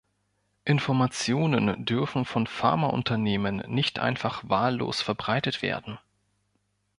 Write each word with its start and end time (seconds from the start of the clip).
Informationen 0.65 1.85
dürfen 1.85 2.25
von 2.25 2.47
Pharmaunternehmen 2.47 3.57
nicht 3.71 3.99
einfach 3.99 4.41
wahllos 4.47 4.99
verbreitet 5.03 5.61
werden. 5.61 5.99